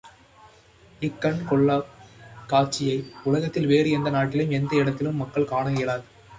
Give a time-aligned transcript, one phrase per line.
[0.99, 1.85] இக்கண் கொள்ளாக்
[2.47, 2.97] காட்சியை
[3.23, 6.03] உலகத்தில் வேறு எந்த நாட்டிலும், எந்த இடத்திலும் மக்கள் காண இயலாது.